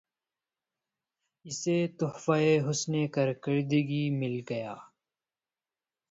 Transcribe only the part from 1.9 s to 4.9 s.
تحفہِ حسنِ کارکردگی مل گیا